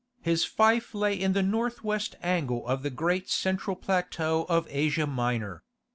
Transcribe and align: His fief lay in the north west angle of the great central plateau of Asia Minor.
His 0.23 0.43
fief 0.45 0.95
lay 0.95 1.13
in 1.13 1.33
the 1.33 1.43
north 1.43 1.83
west 1.83 2.15
angle 2.23 2.67
of 2.67 2.81
the 2.81 2.89
great 2.89 3.29
central 3.29 3.75
plateau 3.75 4.47
of 4.49 4.65
Asia 4.71 5.05
Minor. 5.05 5.61